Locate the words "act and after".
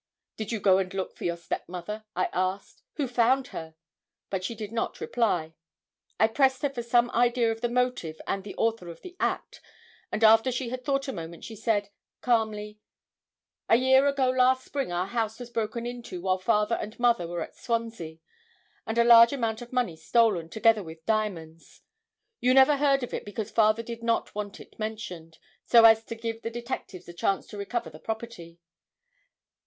9.19-10.51